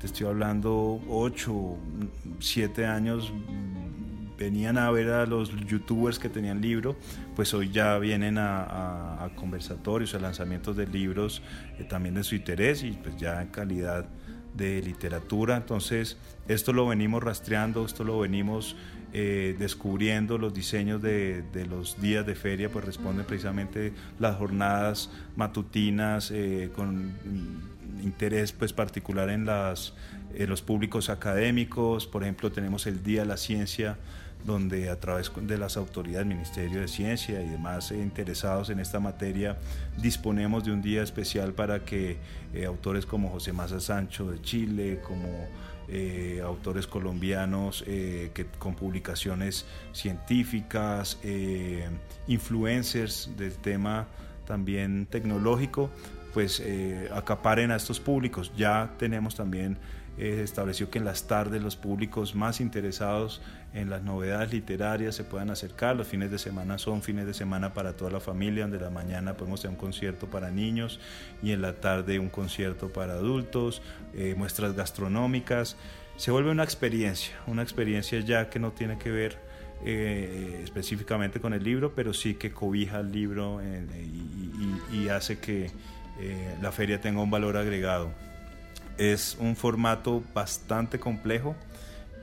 te 0.00 0.06
estoy 0.06 0.26
hablando 0.26 1.00
8, 1.08 1.76
7 2.38 2.86
años, 2.86 3.32
venían 4.38 4.78
a 4.78 4.90
ver 4.90 5.10
a 5.10 5.26
los 5.26 5.54
youtubers 5.66 6.18
que 6.18 6.30
tenían 6.30 6.62
libro, 6.62 6.96
pues 7.36 7.52
hoy 7.52 7.70
ya 7.70 7.98
vienen 7.98 8.38
a, 8.38 9.30
conversatorios, 9.36 10.14
a 10.14 10.18
lanzamientos 10.18 10.76
de 10.76 10.86
libros 10.86 11.42
eh, 11.78 11.84
también 11.84 12.14
de 12.14 12.24
su 12.24 12.34
interés 12.34 12.82
y 12.82 12.92
pues 12.92 13.16
ya 13.18 13.42
en 13.42 13.48
calidad 13.48 14.06
de 14.54 14.80
literatura. 14.82 15.56
Entonces, 15.56 16.16
esto 16.48 16.72
lo 16.72 16.86
venimos 16.86 17.22
rastreando, 17.22 17.84
esto 17.84 18.02
lo 18.02 18.18
venimos 18.20 18.76
eh, 19.12 19.54
descubriendo, 19.58 20.38
los 20.38 20.54
diseños 20.54 21.02
de, 21.02 21.44
los 21.68 22.00
días 22.00 22.24
de 22.24 22.34
feria, 22.34 22.70
pues 22.70 22.86
responden 22.86 23.26
precisamente 23.26 23.92
las 24.18 24.36
jornadas 24.36 25.10
matutinas 25.36 26.30
eh, 26.30 26.70
con 26.74 27.12
interés 28.02 28.52
pues 28.52 28.72
particular 28.72 29.30
en 29.30 29.46
las, 29.46 29.94
los 30.36 30.62
públicos 30.62 31.10
académicos, 31.10 32.06
por 32.06 32.22
ejemplo 32.22 32.50
tenemos 32.52 32.86
el 32.86 33.02
Día 33.02 33.22
de 33.22 33.26
la 33.26 33.36
Ciencia, 33.36 33.96
donde 34.44 34.88
a 34.90 34.98
través 34.98 35.30
de 35.40 35.58
las 35.58 35.76
autoridades, 35.76 36.26
Ministerio 36.26 36.80
de 36.80 36.88
Ciencia 36.88 37.42
y 37.42 37.48
demás 37.48 37.90
interesados 37.90 38.70
en 38.70 38.80
esta 38.80 39.00
materia, 39.00 39.58
disponemos 39.98 40.64
de 40.64 40.72
un 40.72 40.82
día 40.82 41.02
especial 41.02 41.52
para 41.52 41.84
que 41.84 42.18
eh, 42.54 42.64
autores 42.64 43.06
como 43.06 43.30
José 43.30 43.52
Maza 43.52 43.80
Sancho 43.80 44.30
de 44.30 44.40
Chile, 44.40 45.00
como 45.06 45.48
eh, 45.88 46.40
autores 46.44 46.86
colombianos 46.86 47.84
eh, 47.86 48.30
que, 48.32 48.46
con 48.46 48.74
publicaciones 48.74 49.66
científicas, 49.92 51.18
influencers 52.26 53.30
del 53.36 53.52
tema 53.54 54.06
también 54.46 55.06
tecnológico, 55.06 55.90
pues 56.32 56.60
eh, 56.60 57.08
acaparen 57.12 57.70
a 57.70 57.76
estos 57.76 58.00
públicos. 58.00 58.52
Ya 58.56 58.90
tenemos 58.98 59.34
también 59.34 59.78
eh, 60.18 60.40
establecido 60.42 60.90
que 60.90 60.98
en 60.98 61.04
las 61.04 61.26
tardes 61.26 61.62
los 61.62 61.76
públicos 61.76 62.34
más 62.34 62.60
interesados 62.60 63.40
en 63.72 63.88
las 63.88 64.02
novedades 64.02 64.52
literarias 64.52 65.14
se 65.14 65.24
puedan 65.24 65.50
acercar. 65.50 65.96
Los 65.96 66.08
fines 66.08 66.30
de 66.30 66.38
semana 66.38 66.78
son 66.78 67.02
fines 67.02 67.26
de 67.26 67.34
semana 67.34 67.72
para 67.72 67.96
toda 67.96 68.10
la 68.10 68.20
familia, 68.20 68.64
donde 68.64 68.80
la 68.80 68.90
mañana 68.90 69.36
podemos 69.36 69.60
tener 69.60 69.76
un 69.76 69.80
concierto 69.80 70.26
para 70.26 70.50
niños 70.50 71.00
y 71.42 71.52
en 71.52 71.62
la 71.62 71.74
tarde 71.74 72.18
un 72.18 72.28
concierto 72.28 72.92
para 72.92 73.14
adultos, 73.14 73.82
eh, 74.14 74.34
muestras 74.36 74.74
gastronómicas. 74.74 75.76
Se 76.16 76.30
vuelve 76.30 76.50
una 76.50 76.64
experiencia, 76.64 77.34
una 77.46 77.62
experiencia 77.62 78.20
ya 78.20 78.50
que 78.50 78.58
no 78.58 78.72
tiene 78.72 78.98
que 78.98 79.10
ver 79.10 79.50
específicamente 79.82 81.40
con 81.40 81.54
el 81.54 81.64
libro, 81.64 81.94
pero 81.94 82.12
sí 82.12 82.34
que 82.34 82.52
cobija 82.52 83.00
el 83.00 83.12
libro 83.12 83.62
y 84.92 85.08
hace 85.08 85.38
que 85.38 85.70
eh, 86.20 86.56
la 86.60 86.72
feria 86.72 87.00
tenga 87.00 87.20
un 87.20 87.30
valor 87.30 87.56
agregado. 87.56 88.10
Es 88.98 89.36
un 89.40 89.56
formato 89.56 90.22
bastante 90.34 90.98
complejo, 90.98 91.56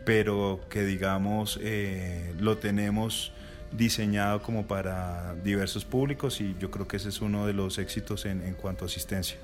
pero 0.06 0.62
que 0.70 0.84
digamos 0.86 1.60
eh, 1.62 2.34
lo 2.40 2.58
tenemos 2.58 3.32
diseñado 3.72 4.42
como 4.42 4.68
para 4.68 5.36
diversos 5.44 5.84
públicos 5.84 6.40
y 6.40 6.56
yo 6.60 6.72
creo 6.72 6.88
que 6.88 6.98
ese 6.98 7.10
es 7.10 7.20
uno 7.20 7.46
de 7.46 7.54
los 7.54 7.78
éxitos 7.80 8.26
en, 8.26 8.42
en 8.44 8.54
cuanto 8.54 8.86
a 8.86 8.88
asistencia. 8.88 9.38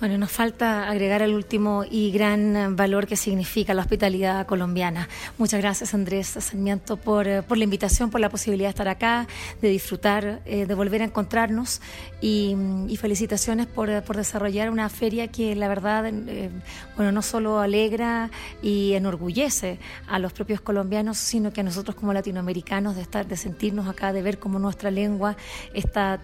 Bueno, 0.00 0.16
nos 0.16 0.32
falta 0.32 0.88
agregar 0.88 1.20
el 1.20 1.34
último 1.34 1.84
y 1.84 2.10
gran 2.10 2.74
valor 2.74 3.06
que 3.06 3.16
significa 3.16 3.74
la 3.74 3.82
hospitalidad 3.82 4.46
colombiana. 4.46 5.10
Muchas 5.36 5.60
gracias, 5.60 5.92
Andrés 5.92 6.26
Sarmiento, 6.26 6.96
por, 6.96 7.28
eh, 7.28 7.42
por 7.42 7.58
la 7.58 7.64
invitación, 7.64 8.08
por 8.08 8.18
la 8.18 8.30
posibilidad 8.30 8.68
de 8.68 8.70
estar 8.70 8.88
acá, 8.88 9.26
de 9.60 9.68
disfrutar, 9.68 10.40
eh, 10.46 10.64
de 10.64 10.74
volver 10.74 11.02
a 11.02 11.04
encontrarnos 11.04 11.82
y, 12.22 12.56
felicitaciones 12.98 13.66
por, 13.66 14.02
por, 14.04 14.16
desarrollar 14.16 14.70
una 14.70 14.88
feria 14.88 15.28
que 15.28 15.54
la 15.54 15.68
verdad, 15.68 16.06
eh, 16.06 16.48
bueno, 16.96 17.12
no 17.12 17.20
solo 17.20 17.60
alegra 17.60 18.30
y 18.62 18.94
enorgullece 18.94 19.78
a 20.06 20.18
los 20.18 20.32
propios 20.32 20.62
colombianos, 20.62 21.18
sino 21.18 21.52
que 21.52 21.60
a 21.60 21.64
nosotros 21.64 21.94
como 21.94 22.14
latinoamericanos 22.14 22.96
de 22.96 23.02
estar, 23.02 23.26
de 23.26 23.36
sentirnos 23.36 23.86
acá, 23.86 24.14
de 24.14 24.22
ver 24.22 24.38
cómo 24.38 24.58
nuestra 24.58 24.90
lengua 24.90 25.36
está 25.74 26.20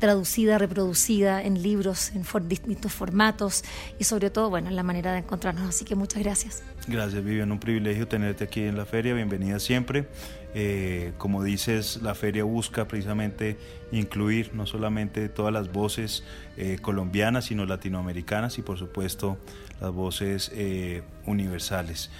traducida, 0.00 0.58
reproducida 0.58 1.42
en 1.42 1.62
libros, 1.62 2.10
en 2.10 2.24
distintos 2.48 2.92
y 3.98 4.04
sobre 4.04 4.30
todo, 4.30 4.48
bueno, 4.48 4.68
en 4.68 4.76
la 4.76 4.82
manera 4.82 5.12
de 5.12 5.18
encontrarnos. 5.18 5.68
Así 5.68 5.84
que 5.84 5.94
muchas 5.94 6.22
gracias. 6.22 6.62
Gracias, 6.86 7.22
Vivian. 7.22 7.52
Un 7.52 7.60
privilegio 7.60 8.08
tenerte 8.08 8.44
aquí 8.44 8.62
en 8.62 8.76
la 8.76 8.86
feria. 8.86 9.12
Bienvenida 9.12 9.58
siempre. 9.58 10.08
Eh, 10.54 11.12
como 11.18 11.44
dices, 11.44 12.00
la 12.02 12.14
feria 12.14 12.44
busca 12.44 12.88
precisamente 12.88 13.58
incluir 13.92 14.52
no 14.54 14.66
solamente 14.66 15.28
todas 15.28 15.52
las 15.52 15.70
voces 15.70 16.24
eh, 16.56 16.78
colombianas, 16.80 17.44
sino 17.44 17.66
latinoamericanas 17.66 18.58
y 18.58 18.62
por 18.62 18.78
supuesto 18.78 19.36
las 19.80 19.92
voces 19.92 20.50
eh, 20.54 21.02
universales. 21.26 22.10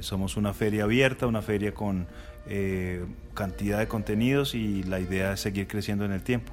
somos 0.00 0.36
una 0.36 0.54
feria 0.54 0.84
abierta, 0.84 1.26
una 1.26 1.42
feria 1.42 1.72
con 1.74 2.06
cantidad 3.34 3.78
de 3.78 3.86
contenidos 3.86 4.54
y 4.54 4.82
la 4.82 4.98
idea 4.98 5.34
es 5.34 5.40
seguir 5.40 5.68
creciendo 5.68 6.04
en 6.04 6.12
el 6.12 6.22
tiempo. 6.22 6.52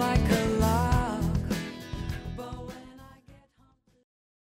Like 0.00 0.30
a 0.30 0.49